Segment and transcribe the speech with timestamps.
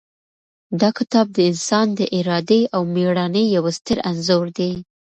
[0.81, 4.71] دا کتاب د انسان د ارادې او مېړانې یو ستر انځور دی.